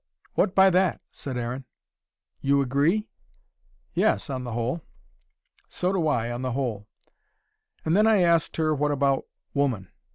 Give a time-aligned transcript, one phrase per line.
[0.33, 1.65] "What by that?" said Aaron.
[2.41, 3.07] "You agree?"
[3.93, 4.81] "Yes, on the whole."
[5.69, 6.87] "So do I on the whole.
[7.85, 9.89] And then I asked her what about woman.